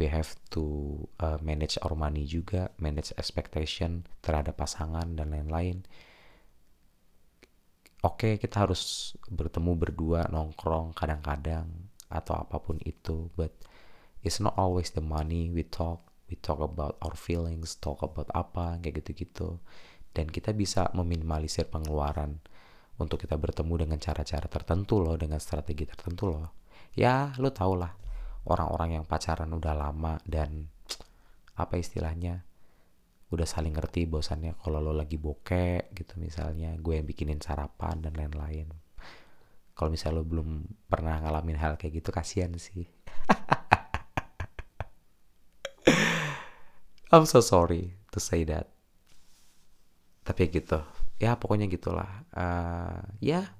we 0.00 0.08
have 0.08 0.34
to 0.50 0.64
uh, 1.20 1.36
manage 1.44 1.76
our 1.84 1.92
money 1.92 2.24
juga, 2.24 2.72
manage 2.80 3.12
expectation 3.20 4.08
terhadap 4.24 4.56
pasangan 4.56 5.14
dan 5.16 5.30
lain-lain. 5.30 5.84
Oke, 8.02 8.34
okay, 8.34 8.42
kita 8.42 8.66
harus 8.66 9.14
bertemu 9.30 9.78
berdua 9.78 10.26
nongkrong 10.26 10.90
kadang-kadang 10.96 11.70
atau 12.10 12.34
apa 12.34 12.58
pun 12.58 12.82
itu, 12.82 13.30
but 13.38 13.54
it's 14.26 14.42
not 14.42 14.58
always 14.58 14.90
the 14.90 15.04
money 15.04 15.52
we 15.52 15.62
talk. 15.62 16.02
We 16.26 16.40
talk 16.40 16.58
about 16.58 16.96
our 17.04 17.14
feelings, 17.14 17.76
talk 17.78 18.02
about 18.02 18.26
apa 18.34 18.80
kayak 18.82 19.04
gitu-gitu. 19.04 19.60
Dan 20.16 20.28
kita 20.28 20.50
bisa 20.56 20.90
meminimalisir 20.96 21.68
pengeluaran 21.70 22.42
untuk 23.00 23.20
kita 23.22 23.38
bertemu 23.40 23.88
dengan 23.88 23.98
cara-cara 24.00 24.46
tertentu 24.50 25.00
loh, 25.00 25.16
dengan 25.16 25.40
strategi 25.40 25.88
tertentu 25.88 26.28
loh. 26.28 26.52
Ya, 26.92 27.32
lo 27.40 27.48
tau 27.54 27.72
lah 27.72 28.02
orang-orang 28.46 28.98
yang 29.00 29.04
pacaran 29.06 29.50
udah 29.54 29.74
lama 29.74 30.18
dan 30.26 30.66
apa 31.54 31.78
istilahnya 31.78 32.42
udah 33.32 33.46
saling 33.48 33.72
ngerti 33.72 34.04
bosannya 34.04 34.52
kalau 34.60 34.82
lo 34.82 34.92
lagi 34.92 35.16
bokeh 35.16 35.94
gitu 35.96 36.20
misalnya 36.20 36.76
gue 36.76 37.00
yang 37.00 37.06
bikinin 37.08 37.40
sarapan 37.40 38.02
dan 38.04 38.12
lain-lain. 38.12 38.68
Kalau 39.72 39.88
misalnya 39.88 40.20
lo 40.20 40.28
belum 40.28 40.68
pernah 40.84 41.16
ngalamin 41.24 41.56
hal 41.56 41.80
kayak 41.80 42.04
gitu 42.04 42.12
kasihan 42.12 42.52
sih. 42.60 42.84
I'm 47.12 47.24
so 47.24 47.40
sorry 47.40 47.96
to 48.12 48.20
say 48.20 48.44
that. 48.44 48.68
Tapi 50.28 50.52
gitu 50.52 50.84
ya 51.22 51.38
pokoknya 51.38 51.70
gitulah. 51.70 52.26
Uh, 52.34 52.98
ya 53.22 53.54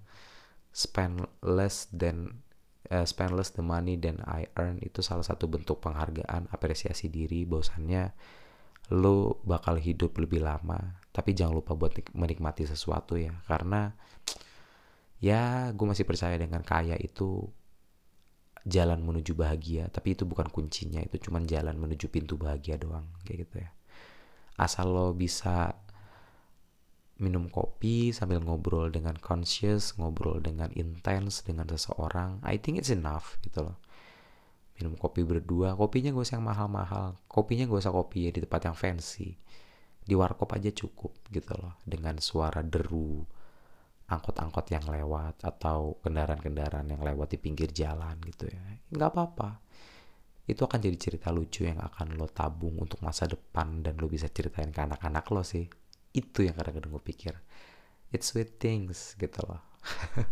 spend 0.75 1.23
less 1.47 1.87
than 1.95 2.43
uh, 2.91 3.07
spend 3.07 3.39
less 3.39 3.55
the 3.55 3.63
money 3.63 3.95
than 3.95 4.19
I 4.27 4.51
earn 4.59 4.83
itu 4.83 4.99
salah 4.99 5.23
satu 5.23 5.47
bentuk 5.47 5.79
penghargaan 5.79 6.51
apresiasi 6.51 7.07
diri 7.07 7.47
bahwasannya 7.47 8.11
lo 8.91 9.39
bakal 9.47 9.79
hidup 9.79 10.19
lebih 10.19 10.43
lama. 10.43 10.99
Tapi 11.15 11.39
jangan 11.39 11.63
lupa 11.63 11.79
buat 11.79 11.95
menikmati 12.19 12.67
sesuatu 12.67 13.15
ya. 13.15 13.31
Karena 13.47 13.95
ya 15.23 15.71
gue 15.71 15.87
masih 15.87 16.03
percaya 16.03 16.35
dengan 16.35 16.67
kaya 16.67 16.99
itu 16.99 17.47
jalan 18.67 18.99
menuju 19.07 19.39
bahagia. 19.39 19.87
Tapi 19.87 20.19
itu 20.19 20.27
bukan 20.27 20.51
kuncinya. 20.51 20.99
Itu 20.99 21.31
cuma 21.31 21.39
jalan 21.47 21.79
menuju 21.79 22.11
pintu 22.11 22.35
bahagia 22.35 22.75
doang. 22.75 23.07
Kayak 23.23 23.39
gitu 23.47 23.55
ya. 23.63 23.71
Asal 24.59 24.91
lo 24.91 25.15
bisa 25.15 25.79
minum 27.23 27.47
kopi 27.47 28.11
sambil 28.11 28.43
ngobrol 28.43 28.91
dengan 28.91 29.15
conscious, 29.15 29.95
ngobrol 29.95 30.43
dengan 30.43 30.75
intens 30.75 31.47
dengan 31.47 31.71
seseorang, 31.71 32.43
I 32.43 32.59
think 32.59 32.83
it's 32.83 32.91
enough 32.91 33.39
gitu 33.47 33.71
loh. 33.71 33.79
Minum 34.75 34.99
kopi 34.99 35.23
berdua, 35.23 35.79
kopinya 35.79 36.11
gak 36.11 36.27
usah 36.27 36.37
yang 36.43 36.51
mahal-mahal, 36.51 37.15
kopinya 37.31 37.71
gak 37.71 37.87
usah 37.87 37.95
kopi 37.95 38.27
ya 38.27 38.31
di 38.35 38.43
tempat 38.43 38.67
yang 38.67 38.75
fancy, 38.75 39.39
di 40.03 40.15
warkop 40.19 40.51
aja 40.59 40.75
cukup 40.75 41.15
gitu 41.31 41.55
loh, 41.55 41.79
dengan 41.87 42.19
suara 42.19 42.61
deru 42.67 43.23
angkot-angkot 44.11 44.67
yang 44.75 44.85
lewat 44.85 45.41
atau 45.41 45.97
kendaraan-kendaraan 46.05 46.85
yang 46.85 47.01
lewat 47.01 47.33
di 47.33 47.39
pinggir 47.39 47.71
jalan 47.73 48.19
gitu 48.27 48.51
ya, 48.51 48.61
nggak 48.93 49.09
apa-apa. 49.09 49.63
Itu 50.43 50.67
akan 50.67 50.83
jadi 50.83 50.99
cerita 50.99 51.31
lucu 51.31 51.65
yang 51.65 51.79
akan 51.79 52.19
lo 52.19 52.27
tabung 52.27 52.77
untuk 52.83 52.99
masa 53.01 53.31
depan 53.31 53.81
dan 53.81 53.95
lo 53.97 54.11
bisa 54.11 54.27
ceritain 54.27 54.75
ke 54.75 54.81
anak-anak 54.83 55.25
lo 55.31 55.47
sih 55.47 55.65
itu 56.13 56.45
yang 56.45 56.57
kadang-kadang 56.57 56.93
gue 56.93 57.05
pikir. 57.05 57.35
It's 58.13 58.33
sweet 58.33 58.61
things 58.61 59.17
gitu 59.17 59.41
loh. 59.49 59.65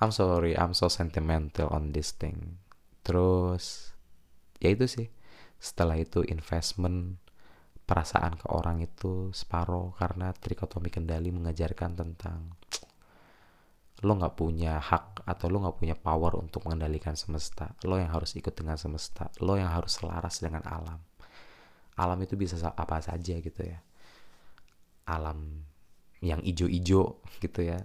I'm 0.00 0.14
sorry 0.14 0.54
I'm 0.54 0.72
so 0.72 0.86
sentimental 0.86 1.66
on 1.74 1.90
this 1.90 2.14
thing. 2.14 2.62
Terus 3.02 3.94
ya 4.62 4.70
itu 4.70 4.86
sih. 4.86 5.10
Setelah 5.58 5.98
itu 5.98 6.22
investment 6.30 7.18
perasaan 7.86 8.38
ke 8.38 8.46
orang 8.50 8.82
itu 8.82 9.34
separoh 9.34 9.94
karena 9.98 10.30
trikotomi 10.34 10.90
kendali 10.90 11.30
mengajarkan 11.30 11.94
tentang 11.94 12.54
lo 14.04 14.12
nggak 14.12 14.36
punya 14.36 14.76
hak 14.76 15.24
atau 15.24 15.46
lo 15.48 15.64
nggak 15.64 15.78
punya 15.80 15.96
power 15.98 16.38
untuk 16.38 16.62
mengendalikan 16.68 17.18
semesta. 17.18 17.74
Lo 17.82 17.98
yang 17.98 18.14
harus 18.14 18.38
ikut 18.38 18.54
dengan 18.54 18.78
semesta. 18.78 19.32
Lo 19.42 19.58
yang 19.58 19.72
harus 19.72 19.98
selaras 19.98 20.38
dengan 20.38 20.62
alam. 20.62 21.02
Alam 21.96 22.18
itu 22.22 22.36
bisa 22.38 22.60
apa 22.76 23.00
saja 23.00 23.40
gitu 23.40 23.62
ya 23.64 23.80
alam 25.06 25.64
yang 26.20 26.42
ijo-ijo 26.42 27.22
gitu 27.40 27.60
ya. 27.62 27.78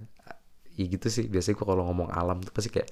Ya 0.75 0.85
gitu 0.87 1.07
sih 1.11 1.27
biasanya 1.27 1.55
gue 1.59 1.67
kalau 1.67 1.83
ngomong 1.87 2.09
alam 2.09 2.39
tuh 2.41 2.53
pasti 2.55 2.71
kayak 2.71 2.89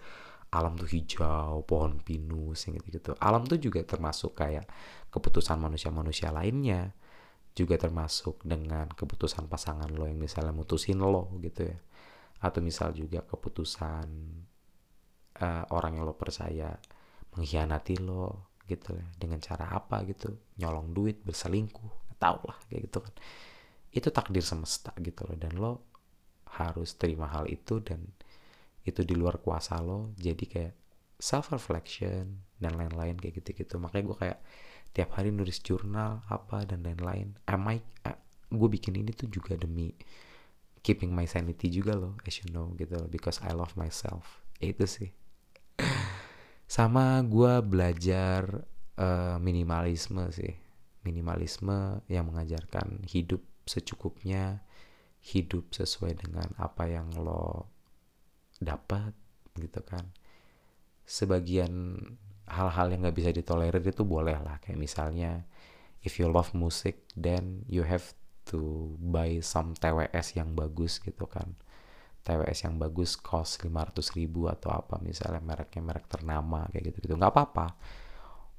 alam 0.50 0.76
tuh 0.76 0.90
hijau 0.90 1.62
pohon 1.64 2.02
pinus 2.02 2.66
yang 2.66 2.82
gitu 2.82 2.98
gitu 2.98 3.12
alam 3.22 3.46
tuh 3.46 3.62
juga 3.62 3.86
termasuk 3.86 4.34
kayak 4.34 4.66
keputusan 5.14 5.62
manusia-manusia 5.62 6.34
lainnya 6.34 6.90
juga 7.60 7.76
termasuk 7.76 8.40
dengan 8.46 8.88
keputusan 8.88 9.52
pasangan 9.52 9.92
lo 9.92 10.08
yang 10.08 10.16
misalnya 10.22 10.54
mutusin 10.56 11.02
lo 11.02 11.34
gitu 11.44 11.68
ya. 11.68 11.78
Atau 12.40 12.64
misal 12.64 12.96
juga 12.96 13.20
keputusan 13.20 14.08
uh, 15.44 15.64
orang 15.76 16.00
yang 16.00 16.08
lo 16.08 16.16
percaya 16.16 16.72
mengkhianati 17.36 18.00
lo 18.00 18.56
gitu 18.64 18.96
ya. 18.96 19.06
Dengan 19.20 19.44
cara 19.44 19.76
apa 19.76 20.08
gitu? 20.08 20.32
Nyolong 20.62 20.96
duit 20.96 21.20
berselingkuh 21.20 22.16
tau 22.20 22.40
lah 22.44 22.58
kayak 22.68 22.92
gitu 22.92 23.00
kan 23.00 23.14
itu 23.90 24.14
takdir 24.14 24.46
semesta 24.46 24.94
gitu 25.02 25.26
loh 25.26 25.38
dan 25.38 25.54
lo 25.58 25.74
harus 26.50 26.98
terima 26.98 27.30
hal 27.30 27.46
itu 27.50 27.82
dan 27.82 28.02
itu 28.86 29.06
di 29.06 29.14
luar 29.14 29.38
kuasa 29.42 29.78
lo. 29.80 30.14
Jadi 30.18 30.46
kayak 30.50 30.74
self 31.20 31.52
reflection 31.54 32.42
dan 32.58 32.80
lain-lain 32.80 33.20
kayak 33.20 33.44
gitu-gitu. 33.44 33.78
Makanya 33.78 34.04
gue 34.10 34.18
kayak 34.18 34.40
tiap 34.96 35.10
hari 35.14 35.30
nulis 35.30 35.62
jurnal 35.62 36.26
apa 36.32 36.66
dan 36.66 36.82
lain-lain. 36.82 37.38
Am 37.46 37.64
I 37.70 37.78
uh, 38.10 38.18
gue 38.50 38.70
bikin 38.72 38.98
ini 38.98 39.14
tuh 39.14 39.30
juga 39.30 39.54
demi 39.54 39.94
keeping 40.80 41.12
my 41.12 41.28
sanity 41.28 41.68
juga 41.68 41.94
loh 41.94 42.16
as 42.24 42.40
you 42.42 42.50
know 42.50 42.74
gitu 42.80 42.98
loh. 42.98 43.08
Because 43.12 43.38
I 43.46 43.54
love 43.54 43.76
myself. 43.78 44.42
Itu 44.58 44.90
sih. 44.90 45.14
Sama 46.70 47.22
gue 47.26 47.62
belajar 47.62 48.66
uh, 48.98 49.38
minimalisme 49.38 50.24
sih. 50.34 50.56
Minimalisme 51.06 52.04
yang 52.12 52.28
mengajarkan 52.28 53.08
hidup 53.08 53.40
secukupnya 53.70 54.66
hidup 55.22 55.70
sesuai 55.70 56.18
dengan 56.18 56.50
apa 56.58 56.90
yang 56.90 57.14
lo 57.14 57.70
dapat 58.58 59.14
gitu 59.62 59.86
kan. 59.86 60.10
Sebagian 61.06 61.96
hal-hal 62.50 62.90
yang 62.90 63.06
nggak 63.06 63.18
bisa 63.18 63.30
ditolerir 63.30 63.86
itu 63.86 64.02
boleh 64.02 64.42
lah. 64.42 64.58
Kayak 64.58 64.80
misalnya 64.82 65.46
if 66.02 66.18
you 66.18 66.26
love 66.26 66.50
music 66.58 67.06
then 67.14 67.62
you 67.70 67.86
have 67.86 68.18
to 68.50 68.94
buy 68.98 69.38
some 69.46 69.78
TWS 69.78 70.34
yang 70.40 70.58
bagus 70.58 70.98
gitu 70.98 71.30
kan. 71.30 71.54
TWS 72.26 72.68
yang 72.68 72.76
bagus 72.82 73.16
cost 73.16 73.64
500 73.64 74.18
ribu 74.18 74.52
atau 74.52 74.74
apa 74.76 75.00
misalnya 75.00 75.40
mereknya 75.40 75.82
merek 75.82 76.06
ternama 76.12 76.68
kayak 76.68 76.92
gitu 76.92 77.10
gitu 77.10 77.14
nggak 77.16 77.32
apa-apa. 77.32 77.78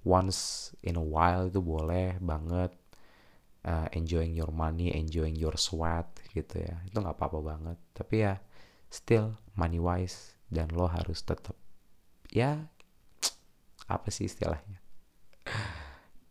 Once 0.01 0.73
in 0.81 0.97
a 0.97 1.05
while 1.05 1.53
itu 1.53 1.61
boleh 1.61 2.17
banget 2.25 2.73
uh, 3.65 3.89
enjoying 3.93 4.33
your 4.33 4.53
money, 4.53 4.93
enjoying 4.95 5.37
your 5.37 5.57
sweat 5.61 6.09
gitu 6.33 6.61
ya. 6.61 6.81
Itu 6.87 7.01
nggak 7.01 7.17
apa-apa 7.17 7.39
banget. 7.41 7.79
Tapi 7.93 8.15
ya 8.25 8.35
still 8.91 9.37
money 9.57 9.79
wise 9.79 10.35
dan 10.51 10.73
lo 10.75 10.91
harus 10.91 11.23
tetap 11.23 11.55
ya 12.31 12.67
apa 13.91 14.09
sih 14.09 14.31
istilahnya? 14.31 14.79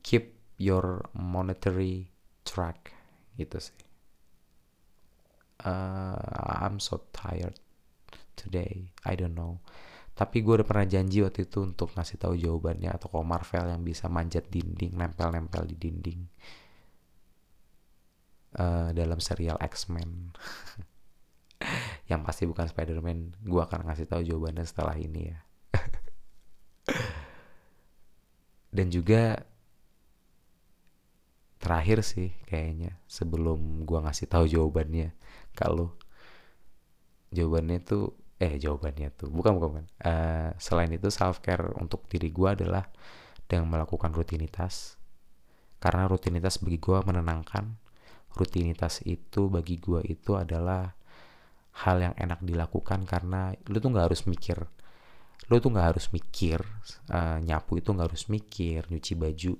Keep 0.06 0.58
your 0.60 1.08
monetary 1.14 2.12
track 2.48 2.96
gitu 3.36 3.60
sih. 3.60 3.80
Uh, 5.60 6.16
I'm 6.64 6.80
so 6.80 7.04
tired 7.12 7.60
today. 8.40 8.96
I 9.04 9.20
don't 9.20 9.36
know. 9.36 9.60
Tapi 10.16 10.44
gue 10.44 10.60
udah 10.60 10.68
pernah 10.68 10.88
janji 10.88 11.24
waktu 11.24 11.48
itu 11.48 11.64
untuk 11.64 11.96
ngasih 11.96 12.20
tahu 12.20 12.36
jawabannya 12.36 12.92
atau 12.92 13.08
kalau 13.08 13.24
Marvel 13.24 13.72
yang 13.72 13.84
bisa 13.88 14.12
manjat 14.12 14.52
dinding, 14.52 14.92
nempel-nempel 15.00 15.64
di 15.64 15.80
dinding 15.80 16.28
uh, 18.58 18.90
dalam 18.96 19.20
serial 19.22 19.60
X-Men. 19.62 20.34
Yang 22.10 22.22
pasti 22.26 22.44
bukan 22.50 22.66
Spider-Man. 22.66 23.46
Gue 23.46 23.62
akan 23.62 23.86
ngasih 23.86 24.10
tahu 24.10 24.26
jawabannya 24.26 24.66
setelah 24.66 24.96
ini 24.98 25.30
ya. 25.30 25.40
Dan 28.76 28.90
juga 28.90 29.46
terakhir 31.60 32.08
sih 32.08 32.32
kayaknya 32.48 32.96
sebelum 33.04 33.84
gue 33.84 34.00
ngasih 34.00 34.26
tahu 34.32 34.48
jawabannya. 34.48 35.14
Kalau 35.54 35.94
jawabannya 37.30 37.84
tuh 37.84 38.16
eh 38.40 38.56
jawabannya 38.56 39.12
tuh 39.20 39.28
bukan 39.28 39.60
bukan, 39.60 39.70
bukan. 39.76 39.86
Uh, 40.00 40.56
selain 40.56 40.90
itu 40.96 41.12
self 41.12 41.44
care 41.44 41.76
untuk 41.76 42.08
diri 42.08 42.32
gue 42.32 42.50
adalah 42.50 42.88
dengan 43.46 43.68
melakukan 43.68 44.16
rutinitas. 44.16 44.96
Karena 45.84 46.08
rutinitas 46.08 46.64
bagi 46.64 46.80
gue 46.80 46.98
menenangkan 47.04 47.89
rutinitas 48.40 49.04
itu 49.04 49.52
bagi 49.52 49.76
gue 49.76 50.00
itu 50.08 50.40
adalah 50.40 50.88
hal 51.84 51.98
yang 52.00 52.16
enak 52.16 52.40
dilakukan 52.40 53.04
karena 53.04 53.52
lu 53.68 53.78
tuh 53.84 53.92
nggak 53.92 54.08
harus 54.08 54.24
mikir 54.26 54.58
lu 55.50 55.58
tuh 55.60 55.72
nggak 55.72 55.88
harus 55.96 56.12
mikir 56.12 56.60
uh, 57.12 57.40
nyapu 57.44 57.80
itu 57.80 57.90
nggak 57.92 58.08
harus 58.12 58.28
mikir 58.32 58.88
nyuci 58.88 59.14
baju 59.16 59.54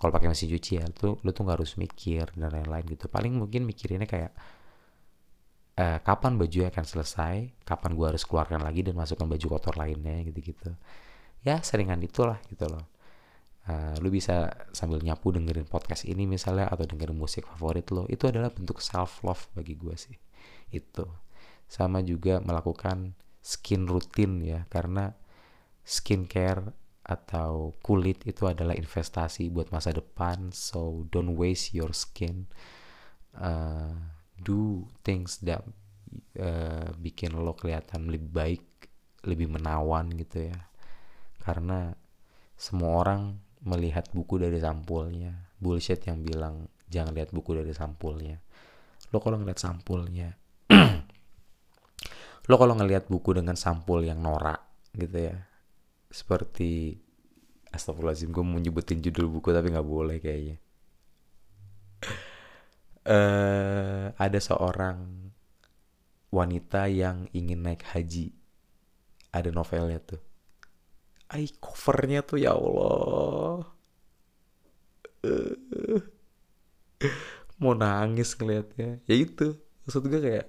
kalau 0.00 0.16
pakai 0.16 0.32
mesin 0.32 0.48
cuci 0.48 0.80
ya 0.80 0.86
tuh 0.88 1.20
lu 1.20 1.30
tuh 1.36 1.44
nggak 1.44 1.60
harus 1.60 1.76
mikir 1.76 2.24
dan 2.32 2.48
lain-lain 2.48 2.88
gitu. 2.88 3.12
Paling 3.12 3.36
mungkin 3.36 3.68
mikirinnya 3.68 4.08
kayak 4.08 4.32
uh, 5.76 6.00
kapan 6.00 6.40
baju 6.40 6.72
akan 6.72 6.84
selesai 6.88 7.34
kapan 7.68 7.92
gua 7.92 8.16
harus 8.16 8.24
keluarkan 8.24 8.64
lagi 8.64 8.80
dan 8.80 8.96
masukkan 8.96 9.28
baju 9.28 9.46
kotor 9.60 9.76
lainnya 9.76 10.24
gitu-gitu. 10.24 10.72
Ya 11.44 11.60
seringan 11.60 12.00
itulah 12.00 12.40
gitu 12.48 12.64
loh 12.64 12.99
Uh, 13.70 13.94
lu 14.02 14.10
bisa 14.10 14.50
sambil 14.74 14.98
nyapu 14.98 15.30
dengerin 15.30 15.68
podcast 15.68 16.02
ini 16.02 16.26
misalnya 16.26 16.66
atau 16.66 16.90
dengerin 16.90 17.14
musik 17.14 17.46
favorit 17.46 17.86
lo 17.94 18.02
itu 18.10 18.26
adalah 18.26 18.50
bentuk 18.50 18.82
self 18.82 19.22
love 19.22 19.46
bagi 19.54 19.78
gue 19.78 19.94
sih. 19.94 20.18
Itu. 20.74 21.06
Sama 21.70 22.02
juga 22.02 22.42
melakukan 22.42 23.14
skin 23.38 23.86
rutin 23.86 24.42
ya 24.42 24.66
karena 24.66 25.14
skincare 25.86 26.74
atau 27.06 27.78
kulit 27.78 28.26
itu 28.26 28.50
adalah 28.50 28.74
investasi 28.74 29.48
buat 29.54 29.70
masa 29.70 29.94
depan 29.94 30.50
so 30.50 31.06
don't 31.14 31.38
waste 31.38 31.70
your 31.70 31.94
skin. 31.94 32.50
Uh, 33.30 33.94
do 34.42 34.90
things 35.06 35.38
that 35.46 35.62
uh, 36.42 36.90
bikin 36.98 37.38
lo 37.38 37.54
kelihatan 37.54 38.10
lebih 38.10 38.30
baik 38.34 38.64
lebih 39.22 39.46
menawan 39.46 40.10
gitu 40.18 40.50
ya. 40.50 40.58
Karena 41.38 41.94
semua 42.58 43.06
orang 43.06 43.49
melihat 43.64 44.08
buku 44.12 44.40
dari 44.40 44.56
sampulnya. 44.60 45.52
Bullshit 45.60 46.00
yang 46.08 46.24
bilang 46.24 46.68
jangan 46.88 47.12
lihat 47.12 47.30
buku 47.30 47.52
dari 47.52 47.72
sampulnya. 47.76 48.40
Lo 49.12 49.18
kalau 49.20 49.42
ngeliat 49.42 49.58
sampulnya 49.58 50.38
lo 52.48 52.54
kalau 52.54 52.78
ngelihat 52.78 53.10
buku 53.10 53.34
dengan 53.34 53.58
sampul 53.58 54.00
yang 54.00 54.22
norak 54.22 54.60
gitu 54.96 55.30
ya. 55.30 55.36
Seperti 56.10 56.98
Astagfirullahaladzim 57.70 58.34
gue 58.34 58.42
mau 58.42 58.58
nyebutin 58.58 58.98
judul 58.98 59.30
buku 59.30 59.54
tapi 59.54 59.70
nggak 59.70 59.86
boleh 59.86 60.18
kayaknya. 60.18 60.58
Uh, 63.06 64.10
ada 64.24 64.38
seorang 64.42 65.30
wanita 66.34 66.90
yang 66.90 67.30
ingin 67.30 67.62
naik 67.62 67.86
haji. 67.86 68.34
Ada 69.30 69.54
novelnya 69.54 70.02
tuh 70.02 70.29
Ay, 71.30 71.46
covernya 71.62 72.26
tuh 72.26 72.42
ya 72.42 72.58
Allah. 72.58 73.62
Uh, 75.22 76.02
mau 77.62 77.76
nangis 77.78 78.34
ngeliatnya. 78.34 78.98
Ya 79.06 79.14
itu, 79.14 79.54
maksud 79.86 80.10
gue 80.10 80.18
kayak, 80.18 80.46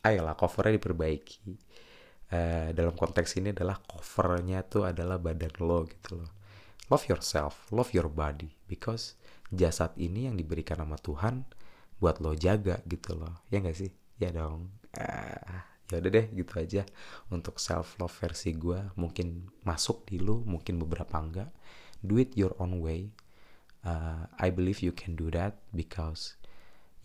ayolah 0.00 0.32
covernya 0.32 0.80
diperbaiki. 0.80 1.60
Uh, 2.26 2.72
dalam 2.72 2.96
konteks 2.96 3.36
ini 3.38 3.52
adalah 3.52 3.76
covernya 3.84 4.64
tuh 4.64 4.88
adalah 4.88 5.20
badan 5.20 5.52
lo 5.60 5.84
gitu 5.84 6.16
loh. 6.18 6.32
Love 6.88 7.12
yourself, 7.12 7.68
love 7.74 7.92
your 7.92 8.08
body, 8.08 8.48
because 8.70 9.20
jasad 9.52 9.92
ini 10.00 10.30
yang 10.30 10.38
diberikan 10.38 10.80
sama 10.80 10.96
Tuhan 10.96 11.44
buat 12.00 12.24
lo 12.24 12.32
jaga 12.32 12.80
gitu 12.88 13.20
loh. 13.20 13.44
Ya 13.52 13.60
gak 13.60 13.76
sih? 13.76 13.92
Ya 14.16 14.32
dong. 14.32 14.72
Uh, 14.96 15.75
ya 15.90 16.02
udah 16.02 16.12
deh 16.12 16.26
gitu 16.34 16.52
aja. 16.58 16.82
Untuk 17.30 17.62
self 17.62 17.96
love 18.02 18.12
versi 18.12 18.52
gue 18.54 18.92
mungkin 18.98 19.46
masuk 19.62 20.06
di 20.10 20.18
lu 20.18 20.42
mungkin 20.42 20.82
beberapa 20.82 21.16
enggak. 21.16 21.50
Do 22.02 22.18
it 22.18 22.34
your 22.34 22.52
own 22.58 22.82
way. 22.82 23.14
Uh, 23.86 24.26
I 24.36 24.50
believe 24.50 24.82
you 24.82 24.90
can 24.90 25.14
do 25.14 25.30
that 25.30 25.62
because 25.70 26.34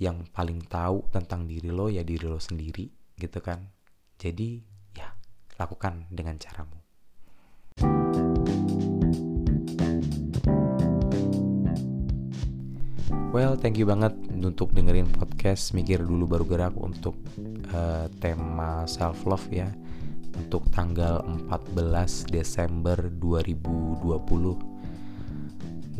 yang 0.02 0.26
paling 0.34 0.66
tahu 0.66 1.06
tentang 1.14 1.46
diri 1.46 1.70
lo 1.70 1.94
ya 1.94 2.02
diri 2.02 2.26
lo 2.26 2.42
sendiri 2.42 2.90
gitu 3.22 3.38
kan. 3.38 3.70
Jadi 4.18 4.62
ya 4.98 5.14
lakukan 5.62 6.10
dengan 6.10 6.42
caramu 6.42 6.81
Well, 13.32 13.56
thank 13.56 13.80
you 13.80 13.88
banget 13.88 14.12
untuk 14.28 14.76
dengerin 14.76 15.08
podcast 15.08 15.72
Mikir 15.72 16.04
Dulu 16.04 16.28
Baru 16.28 16.44
Gerak 16.44 16.76
untuk 16.76 17.16
uh, 17.72 18.12
tema 18.20 18.84
self 18.84 19.24
love 19.24 19.48
ya. 19.48 19.72
Untuk 20.36 20.68
tanggal 20.76 21.24
14 21.48 22.28
Desember 22.28 23.00
2020. 23.08 24.72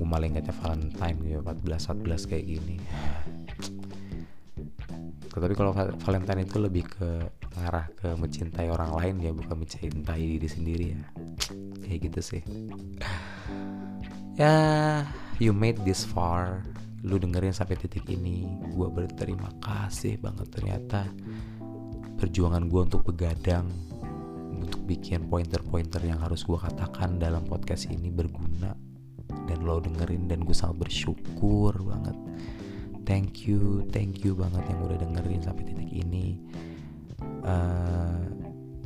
gue 0.02 0.10
malah 0.10 0.26
ingatnya 0.26 0.56
Valentine 0.66 1.18
gitu 1.22 1.40
14 1.46 2.02
14 2.02 2.26
kayak 2.26 2.46
gini 2.48 2.82
tapi 5.30 5.54
kalau 5.54 5.78
Valentine 5.78 6.42
itu 6.42 6.58
lebih 6.58 6.90
ke 6.90 7.10
ngarah 7.62 7.86
ke 7.94 8.10
mencintai 8.18 8.68
orang 8.74 8.98
lain 8.98 9.16
ya 9.22 9.30
bukan 9.30 9.62
mencintai 9.62 10.26
diri 10.26 10.50
sendiri 10.50 10.86
ya 10.98 11.02
kayak 11.86 12.00
gitu 12.10 12.20
sih 12.34 12.42
ya 14.42 14.56
you 15.38 15.54
made 15.54 15.78
this 15.86 16.02
far 16.02 16.66
lu 17.02 17.18
dengerin 17.18 17.54
sampai 17.54 17.78
titik 17.78 18.06
ini. 18.10 18.46
Gue 18.74 18.88
berterima 18.90 19.50
kasih 19.62 20.22
banget 20.22 20.48
ternyata 20.54 21.10
perjuangan 22.18 22.70
gue 22.70 22.82
untuk 22.86 23.02
begadang 23.10 23.66
untuk 24.54 24.86
bikin 24.86 25.26
pointer-pointer 25.26 26.06
yang 26.06 26.22
harus 26.22 26.46
gue 26.46 26.58
katakan 26.58 27.18
dalam 27.18 27.42
podcast 27.46 27.90
ini 27.90 28.14
berguna. 28.14 28.78
Dan 29.48 29.64
lo 29.66 29.82
dengerin 29.82 30.30
dan 30.30 30.46
gue 30.46 30.54
sangat 30.54 30.86
bersyukur 30.86 31.74
banget. 31.82 32.14
Thank 33.08 33.50
you 33.50 33.82
thank 33.90 34.22
you 34.22 34.38
banget 34.38 34.62
yang 34.70 34.80
udah 34.86 34.98
dengerin 35.02 35.42
sampai 35.42 35.64
titik 35.66 35.90
ini. 35.90 36.38
Uh, 37.42 38.22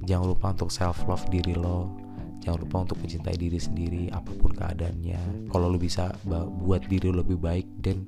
jangan 0.08 0.32
lupa 0.32 0.56
untuk 0.56 0.72
self 0.72 1.04
love 1.04 1.28
diri 1.28 1.52
lo 1.58 2.05
jangan 2.46 2.62
lupa 2.62 2.78
untuk 2.86 3.02
mencintai 3.02 3.42
diri 3.42 3.58
sendiri 3.58 4.04
apa 4.14 4.30
pun 4.38 4.54
keadaannya. 4.54 5.50
Kalau 5.50 5.66
lo 5.66 5.82
bisa 5.82 6.14
buat 6.62 6.86
diri 6.86 7.10
lo 7.10 7.26
lebih 7.26 7.42
baik 7.42 7.66
dan 7.82 8.06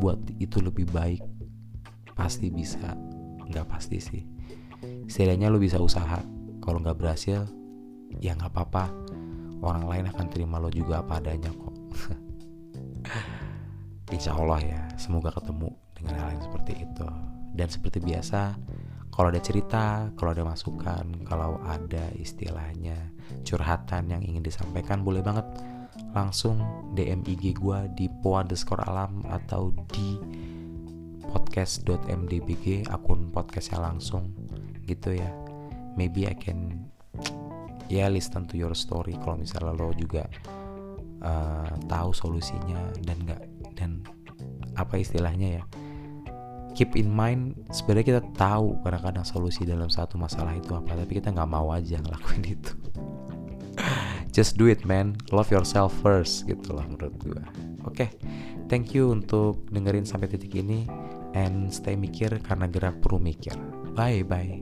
buat 0.00 0.16
itu 0.40 0.64
lebih 0.64 0.88
baik 0.88 1.20
pasti 2.16 2.48
bisa. 2.48 2.96
Nggak 3.52 3.68
pasti 3.68 4.00
sih. 4.00 4.24
Setidaknya 5.04 5.52
lo 5.52 5.60
bisa 5.60 5.76
usaha. 5.76 6.24
Kalau 6.64 6.80
nggak 6.80 6.96
berhasil 6.96 7.44
ya 8.16 8.32
nggak 8.32 8.48
apa-apa. 8.48 8.88
Orang 9.60 9.84
lain 9.84 10.08
akan 10.08 10.26
terima 10.32 10.56
lo 10.56 10.72
juga 10.72 11.04
apa 11.04 11.20
adanya 11.20 11.52
kok. 11.52 11.76
Insya 14.16 14.32
Allah 14.32 14.60
ya 14.64 14.80
semoga 14.96 15.28
ketemu 15.36 15.68
dengan 15.92 16.16
hal 16.16 16.32
yang 16.32 16.44
seperti 16.48 16.72
itu. 16.80 17.06
Dan 17.56 17.68
seperti 17.68 18.00
biasa 18.00 18.56
kalau 19.16 19.32
ada 19.32 19.40
cerita 19.40 20.12
kalau 20.12 20.36
ada 20.36 20.44
masukan 20.44 21.08
kalau 21.24 21.56
ada 21.64 22.12
istilahnya 22.20 23.16
curhatan 23.48 24.12
yang 24.12 24.20
ingin 24.20 24.44
disampaikan 24.44 25.00
boleh 25.00 25.24
banget. 25.24 25.48
Langsung 26.12 26.60
DM 26.92 27.24
IG 27.24 27.56
gue 27.56 27.88
di 27.96 28.12
po 28.20 28.36
underscore 28.36 28.84
alam 28.84 29.24
atau 29.24 29.72
di 29.96 30.20
podcast.mdbg 31.32 32.92
akun 32.92 33.32
podcastnya 33.32 33.80
langsung. 33.80 34.36
Gitu 34.84 35.16
ya. 35.16 35.32
Maybe 35.96 36.28
I 36.28 36.36
can 36.36 36.84
ya 37.88 38.04
yeah, 38.04 38.08
listen 38.12 38.44
to 38.52 38.60
your 38.60 38.76
story. 38.76 39.16
Kalau 39.16 39.40
misalnya 39.40 39.72
lo 39.72 39.96
juga 39.96 40.28
uh, 41.24 41.72
tahu 41.88 42.12
solusinya 42.12 42.92
dan 43.00 43.16
nggak 43.24 43.42
dan 43.80 44.04
apa 44.76 45.00
istilahnya 45.00 45.60
ya 45.60 45.64
keep 46.76 46.92
in 46.92 47.08
mind 47.08 47.56
sebenarnya 47.72 48.04
kita 48.04 48.22
tahu 48.36 48.76
kadang-kadang 48.84 49.24
solusi 49.24 49.64
dalam 49.64 49.88
satu 49.88 50.20
masalah 50.20 50.52
itu 50.52 50.76
apa 50.76 50.92
tapi 50.92 51.16
kita 51.16 51.32
nggak 51.32 51.48
mau 51.48 51.72
aja 51.72 51.96
ngelakuin 51.96 52.44
itu. 52.60 52.72
Just 54.36 54.60
do 54.60 54.68
it 54.68 54.84
man. 54.84 55.16
Love 55.32 55.48
yourself 55.48 55.96
first 56.04 56.44
gitu 56.44 56.76
lah 56.76 56.84
menurut 56.84 57.16
gue 57.16 57.40
oke 57.86 57.94
okay. 57.94 58.08
thank 58.68 58.92
you 58.92 59.14
untuk 59.14 59.62
dengerin 59.70 60.04
sampai 60.04 60.28
titik 60.28 60.52
ini 60.58 60.84
and 61.32 61.70
stay 61.72 61.94
mikir 61.94 62.28
karena 62.44 62.68
gerak 62.68 63.00
perlu 63.00 63.16
mikir. 63.22 63.56
Bye 63.96 64.26
bye 64.26 64.60